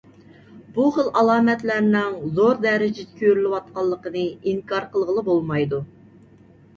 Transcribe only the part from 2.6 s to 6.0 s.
دەرىجىدە كۆرۈلۈۋاتقانلىقىنى ئىنكار قىلغىلى بولمايدۇ.